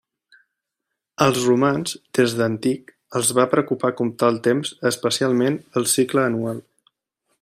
Als 1.25 1.41
romans, 1.49 1.93
des 2.19 2.33
d'antic, 2.39 2.89
els 3.19 3.29
va 3.41 3.45
preocupar 3.53 3.93
comptar 4.01 4.33
el 4.35 4.41
temps, 4.49 4.73
especialment 4.93 5.61
el 5.83 5.87
cicle 5.93 6.25
anual. 6.33 6.65